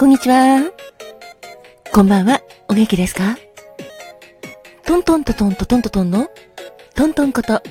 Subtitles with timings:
[0.00, 0.72] こんにちは。
[1.92, 3.36] こんばんは、お元気ですか？
[4.86, 6.30] トントントトントトントトンの、
[6.94, 7.62] トントンこと、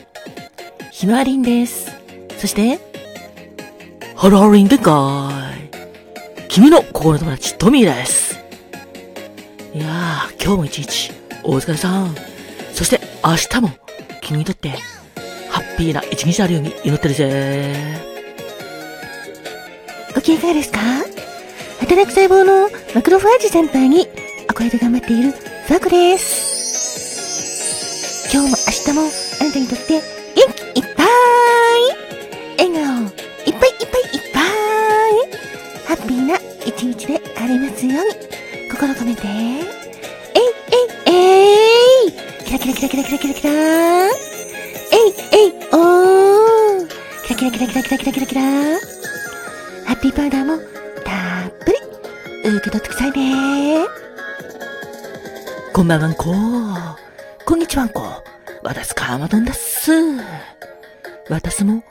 [0.91, 1.89] ひまわりんです。
[2.37, 2.77] そして、
[4.15, 5.69] ハローリンでかーい。
[6.49, 8.39] 君の心の友達、トミーです。
[9.73, 12.15] いやー、今日も一日、お疲れさん。
[12.73, 13.71] そして、明日も、
[14.21, 14.69] 君にとって、
[15.49, 17.73] ハッピーな一日あるように祈ってるぜ
[20.13, 20.79] ご機嫌いかがですか？
[21.79, 24.07] 働く細胞のマクロファージ先輩に
[24.49, 26.49] お声で頑張っているファクです。
[28.31, 29.01] 今日も明日も
[29.41, 30.01] あなたにとって元
[30.73, 31.07] 気いっぱい。
[32.57, 33.61] 笑顔いっぱいいっぱい
[34.13, 34.41] いっぱい。
[35.87, 38.13] ハッピーな一日でありますように。
[38.69, 39.27] 心込めて。
[39.27, 39.33] えい
[41.07, 41.17] えいえ
[42.07, 42.11] い。
[42.45, 43.49] キラキラキラキラキラキラキラ。
[43.51, 43.53] え
[44.07, 44.09] い
[45.31, 46.87] えいおー。
[47.25, 48.41] キラキラキラキラキラキラキラキラ。
[53.29, 53.85] ね
[55.73, 56.25] こんばんはんこ。
[57.45, 58.01] こんにちはんこ。
[58.63, 59.91] 私カーマドンだっす。
[61.29, 61.83] 私も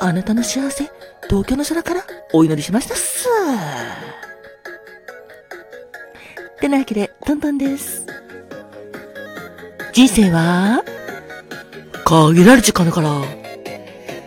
[0.00, 0.90] あなたの幸せ
[1.28, 3.28] 東京の空からお祈りしましたっす。
[6.60, 8.04] てなわけでトントンです。
[9.92, 10.82] 人生は
[12.04, 13.10] 限られる時間だから。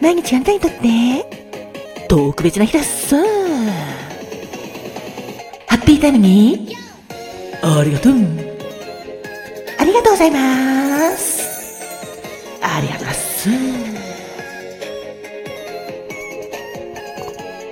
[0.02, 3.43] 毎日あなたにとって特別な日だっす
[6.04, 6.76] ハッピータイムに。
[7.62, 8.14] ありがとう。
[9.80, 11.80] ありがとうございます。
[12.62, 13.50] ありがとうございます。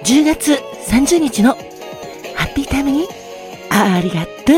[0.05, 0.53] 10月
[0.87, 1.55] 30日の
[2.35, 3.05] ハッピータイムに
[3.69, 4.55] ありがとう。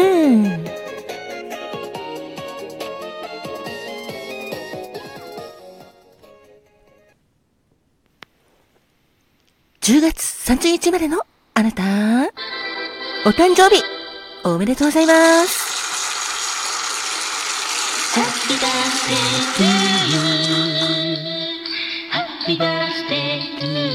[9.81, 11.23] 10月30日までの
[13.25, 13.81] お誕生日、
[14.43, 15.13] おめでとうございま
[15.45, 15.73] す。
[18.16, 18.67] ハッピーバ
[19.56, 19.63] to
[20.11, 21.16] you.
[22.11, 23.92] Happy birthday to you.。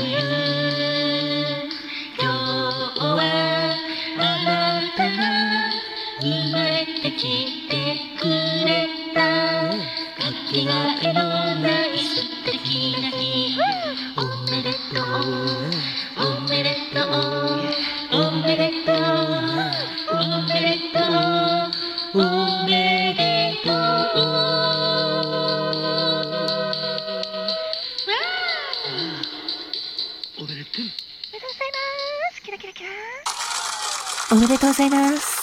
[22.66, 23.72] めでとう
[30.40, 31.96] おめでとうおめでとうございま
[32.30, 32.38] す
[34.30, 35.38] おめでとうございます。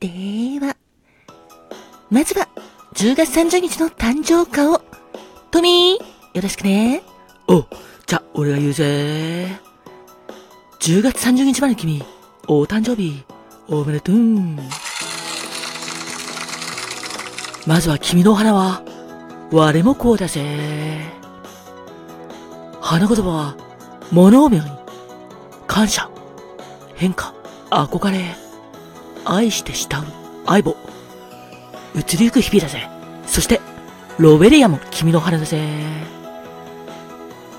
[0.00, 0.08] で
[0.60, 0.76] は、
[2.10, 2.48] まずは、
[2.94, 4.80] 10月30日の誕生花を、
[5.52, 7.02] トミー、よろしくね。
[7.46, 7.64] お、
[8.06, 9.60] じゃ、俺が言うぜ。
[10.80, 12.02] 10月30日まで君、
[12.48, 13.24] お誕生日、
[13.68, 14.16] おめでとう。
[17.66, 18.82] まずは君のお花は、
[19.50, 21.00] 我もこうだぜ。
[22.80, 23.56] 花言葉は、
[24.12, 24.62] 物を見に、
[25.66, 26.08] 感謝、
[26.94, 27.34] 変化、
[27.70, 28.36] 憧れ、
[29.24, 30.06] 愛して慕う
[30.46, 30.76] 相棒。
[31.96, 32.88] 移りゆく日々だぜ。
[33.26, 33.60] そして、
[34.18, 35.60] ロベリアも君の花だぜ。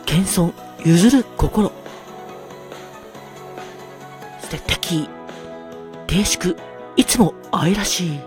[0.06, 0.54] 謙遜、
[0.86, 1.74] 譲る心。
[4.88, 5.10] そして敵、
[6.08, 6.58] 低粛、
[6.96, 8.20] いつも愛らしい。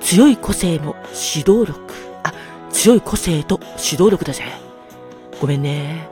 [0.00, 1.74] 強い個性も指導力。
[2.22, 2.34] あ、
[2.70, 4.44] 強い個性と指導力だぜ。
[5.40, 6.08] ごめんね。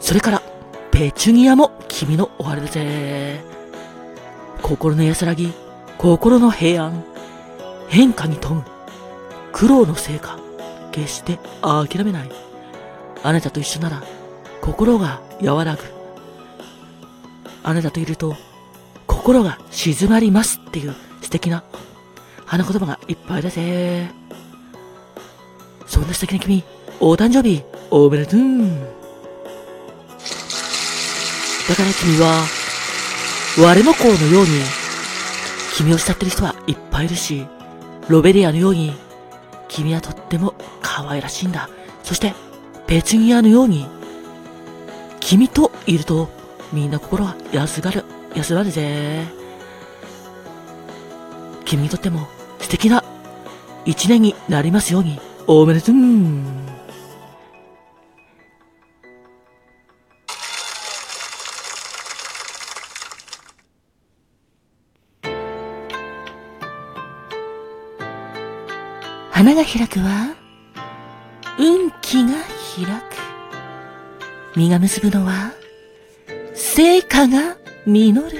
[0.00, 0.42] それから、
[0.90, 3.40] ペチュニアも君のお花だぜ。
[4.60, 5.52] 心の安らぎ、
[5.96, 7.04] 心の平安、
[7.88, 8.64] 変化に富む、
[9.52, 10.38] 苦労の成果、
[10.90, 12.30] 決して諦めない。
[13.22, 14.02] あなたと一緒なら、
[14.60, 15.82] 心が和らぐ。
[17.62, 18.36] あなたといると、
[19.24, 21.64] 心が静まりますっていう素敵な
[22.44, 24.10] 花言葉がいっぱいだぜ。
[25.86, 26.62] そんな素敵な君、
[27.00, 28.40] お誕生日、おめでとう。
[31.70, 32.44] だから君は、
[33.60, 34.60] 我の子のように、
[35.74, 37.46] 君を慕ってる人はいっぱいいるし、
[38.10, 38.92] ロベリアのように、
[39.68, 41.70] 君はとっても可愛らしいんだ。
[42.02, 42.34] そして、
[42.86, 43.86] ペチュニアのように、
[45.20, 46.28] 君といると、
[46.74, 48.04] みんな心は安がる、
[48.34, 49.24] 安らるぜ。
[51.64, 52.26] 君にとっても
[52.58, 53.04] 素敵な
[53.84, 55.94] 一年になりますように、おめでとう。
[69.30, 70.34] 花が開くは、
[71.58, 72.32] 運気が
[72.74, 73.14] 開く。
[74.56, 75.52] 実が結ぶのは、
[76.54, 78.38] 成果が実る。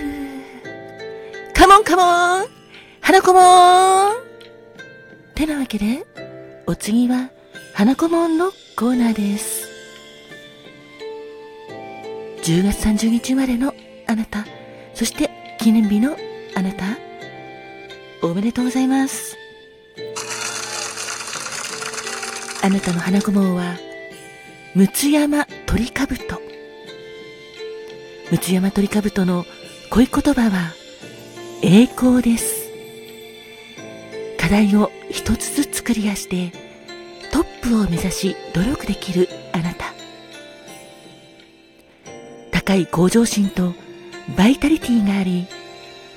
[1.52, 2.46] カモンカモン
[3.02, 4.14] 花子もん
[5.34, 6.06] てなわけで、
[6.66, 7.28] お次は
[7.74, 9.68] 花子もんのコーナーです。
[12.42, 13.74] 10月30日生まれの
[14.06, 14.46] あなた、
[14.94, 15.28] そして
[15.60, 16.16] 記念日の
[16.54, 16.84] あなた、
[18.22, 19.36] おめでとうございます。
[22.62, 23.76] あなたの花子門は、
[24.74, 26.53] 六山鳥かぶと。
[28.30, 29.44] 六山鳥かぶとの
[29.90, 30.72] 恋言葉は、
[31.62, 32.70] 栄光です。
[34.38, 36.50] 課題を一つずつクリアして、
[37.32, 39.92] トップを目指し努力できるあなた。
[42.50, 43.74] 高い向上心と
[44.38, 45.46] バイタリティがあり、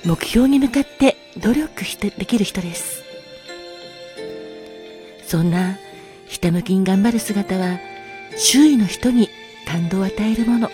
[0.04, 3.04] 目標に向かって努力してできる人です。
[5.26, 5.76] そんな
[6.26, 7.78] ひたむきに頑張る姿は
[8.38, 9.28] 周囲の人に
[9.66, 10.70] 感動を与えるもの。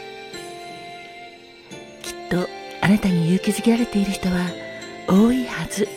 [2.85, 4.51] あなたに勇気づけられている人は
[5.09, 5.89] 多いはず。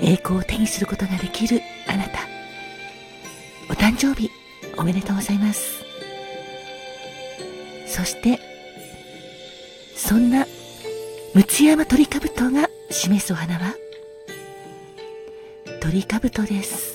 [0.00, 2.20] 栄光を手にすることができるあなた。
[3.68, 4.30] お誕生日
[4.78, 5.84] おめでとうございます。
[7.86, 8.40] そして、
[9.94, 10.46] そんな、
[11.34, 13.74] 六山鳥かぶとが示すお花は、
[15.82, 16.91] 鳥かぶとです。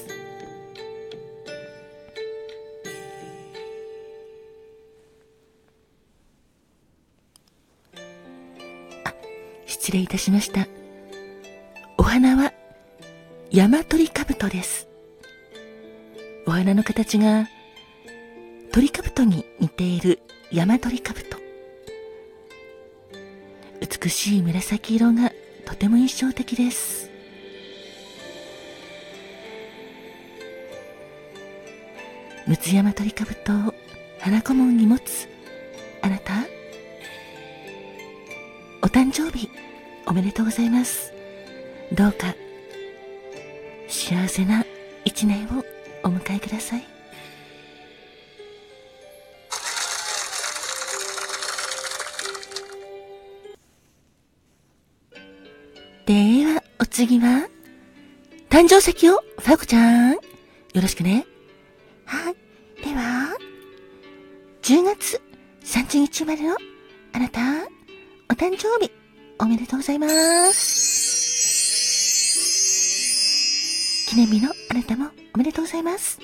[9.88, 10.68] 失礼いたしました。
[11.98, 12.52] お花は、
[13.52, 14.86] 山鳥かぶとです。
[16.46, 17.48] お花の形が、
[18.74, 20.20] 鳥かぶとに似ている
[20.52, 21.38] 山鳥かぶと。
[23.80, 25.32] 美しい紫色が
[25.64, 27.10] とても印象的です。
[32.46, 33.74] 六山鳥かぶとを
[34.20, 35.30] 花子門に持つ
[36.02, 36.34] あなた、
[38.82, 39.50] お誕生日
[40.08, 41.14] おめでとうございます。
[41.92, 42.34] どうか
[43.90, 44.66] 幸せな
[45.04, 45.66] 一年を
[46.04, 46.84] お迎えください。
[56.06, 56.14] で
[56.46, 57.50] は、お次は、
[58.50, 60.20] 誕生石を、ファコちゃん、よ
[60.76, 61.26] ろしくね。
[62.06, 62.36] はい。
[62.82, 63.36] では、
[64.62, 65.22] 10月
[65.66, 66.56] 30日まれの
[67.12, 67.42] あなた、
[68.30, 68.90] お誕生日、
[69.40, 70.08] おめでとうございま
[70.52, 70.88] す。
[74.10, 76.20] 記念日のあなたもおめでとうございます。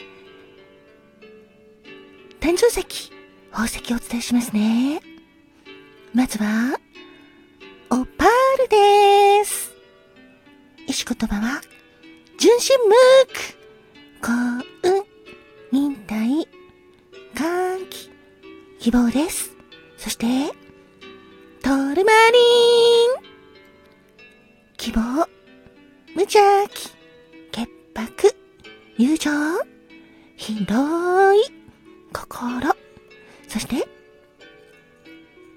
[2.39, 3.11] 誕生石、
[3.51, 5.01] 宝石をお伝えしますね。
[6.13, 6.77] まずは、
[7.89, 8.27] オパー
[8.63, 9.71] ルです。
[10.87, 11.61] 石言葉は、
[12.39, 12.95] 純真無
[14.21, 15.03] 垢、幸運、
[15.71, 16.47] 忍耐、
[17.35, 18.09] 歓喜、
[18.79, 19.51] 希望です。
[19.97, 20.25] そして、
[21.61, 22.03] トルマリン、
[26.23, 26.89] 邪気、
[27.51, 28.35] 潔白、
[28.97, 29.31] 友情、
[30.37, 31.43] 広い、
[32.13, 32.73] 心、
[33.47, 33.87] そして、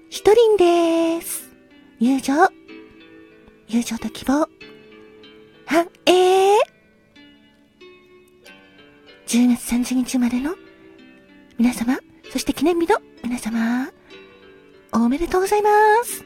[0.09, 1.49] 一人です。
[1.99, 2.33] 友情、
[3.67, 4.47] 友情と希望、は、
[6.05, 6.57] えー、
[9.25, 10.55] 10月30日まれの
[11.57, 11.97] 皆様、
[12.29, 13.89] そして記念日の皆様、
[14.93, 15.69] おめでとうございま
[16.03, 16.23] す。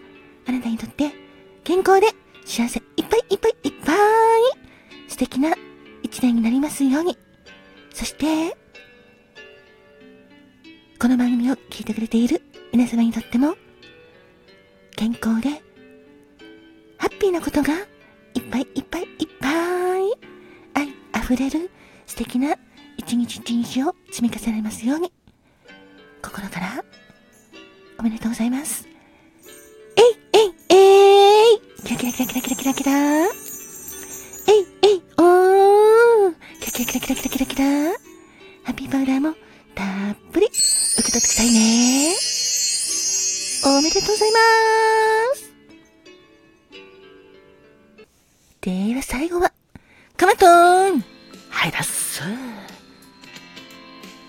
[0.47, 1.11] あなたにとって
[1.63, 2.07] 健康で
[2.45, 2.81] 幸せ。
[2.97, 3.70] いっぱいいっぱいいっぱい。
[5.07, 5.53] 素敵な
[6.03, 7.17] 一年になりますように。
[7.93, 8.57] そして、
[10.99, 13.55] この番組を聞いてくれている皆様にとっても
[14.95, 15.49] 健康で
[16.97, 17.73] ハッピーなことが
[18.35, 19.49] いっぱいいっぱいいっぱ
[19.97, 20.01] い
[20.75, 20.89] 愛
[21.23, 21.71] 溢れる
[22.05, 22.55] 素敵な
[22.97, 25.11] 一日一日を積み重ねますように
[26.21, 26.83] 心から
[27.97, 28.87] おめでとうございます。
[29.97, 33.40] えいえいえいキラキラキラキラキラキラキラ
[44.21, 44.37] ざいま
[45.35, 45.51] す。
[48.61, 49.51] では最後は、
[50.15, 51.03] カマトーン
[51.49, 52.21] はいだっす。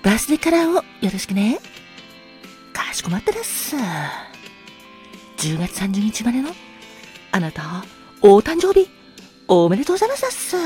[0.03, 0.83] バースデーカラーをよ
[1.13, 1.61] ろしくね。
[2.73, 3.77] かしこまったです。
[3.77, 6.51] 10月30日まれの、
[7.33, 7.85] あなた、
[8.23, 8.89] お誕生日、
[9.49, 10.57] おめでとうございます。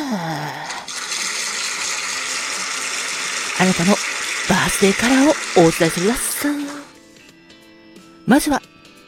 [3.58, 3.90] あなたの
[4.48, 5.28] バースデーカラー
[5.62, 6.46] をお伝えするだっす。
[8.26, 8.62] まずは、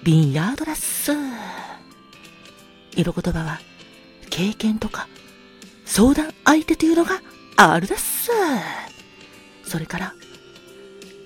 [0.09, 1.12] ビンヤードラッス。
[2.97, 3.61] 色言葉は、
[4.31, 5.07] 経験とか、
[5.85, 7.21] 相談相手というのが
[7.57, 8.31] あるだっす。
[9.65, 10.15] それから、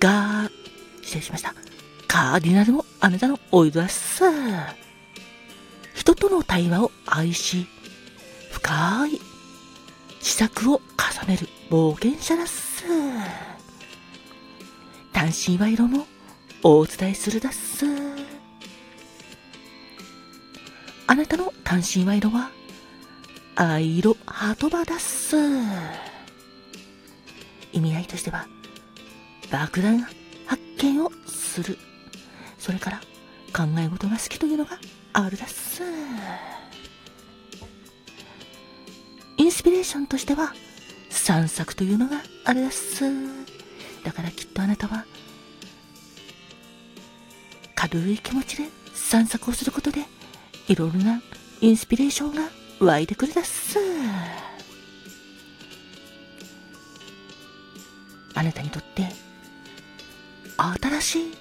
[0.01, 0.49] が、
[1.01, 1.55] 失礼しました。
[2.09, 4.25] カーディナルもあなたのお色だっす。
[5.93, 7.65] 人との対話を愛し、
[8.51, 9.21] 深い
[10.19, 10.81] 試作を
[11.21, 12.83] 重ねる冒険者だっす。
[15.13, 16.05] 単身は色も
[16.63, 18.22] お伝えするだっす。
[21.13, 22.49] あなたの単身は色は？
[23.55, 25.37] 藍色ハトバだっす。
[27.71, 28.47] 意味合いとしては、
[29.51, 29.99] 爆弾
[30.47, 31.77] 発見をする。
[32.57, 32.97] それから
[33.55, 34.79] 考え事が好きというのが
[35.13, 35.83] あるだっす。
[39.37, 40.51] インスピレーションとしては
[41.11, 43.03] 散策というのがあるだっす。
[44.03, 45.05] だからきっとあなたは
[47.75, 48.63] 軽い気持ちで
[48.95, 50.01] 散策をすることで
[50.67, 51.21] いろいろな
[51.61, 53.79] インスピレーションが湧いてくるだっす。
[58.35, 59.07] あなたにとって
[60.57, 61.37] 新しい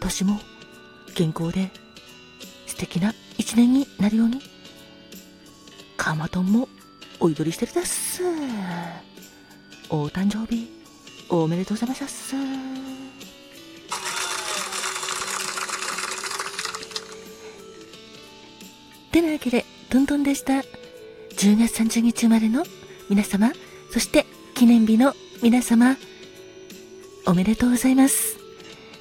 [0.00, 0.40] 年も
[1.14, 1.70] 健康で
[2.66, 4.40] 素敵な一年になるように
[5.96, 6.68] カマトンも
[7.20, 8.22] お祈りしてるだっす
[9.88, 10.68] お誕生日
[11.28, 12.36] おめでとうございますっす
[19.16, 20.52] てなわけでトントンでした。
[21.36, 22.64] 10月30日生まれの
[23.08, 23.50] 皆様
[23.90, 25.96] そして記念日の皆様
[27.26, 28.38] おめでとうございます。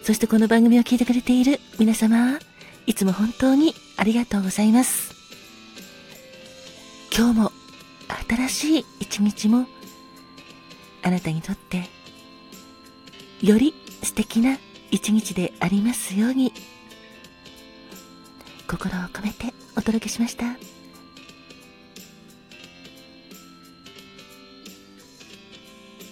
[0.03, 2.39] そしてこの番組を聞いてくれている皆様
[2.86, 5.13] いつも本当にありがとうございます。
[7.13, 7.51] 今日も
[8.29, 9.65] 新しい一日も
[11.03, 11.84] あなたにとって
[13.41, 14.60] より素敵な
[14.91, 16.53] 一日でありますように
[18.67, 20.75] 心を込めてお届けしました。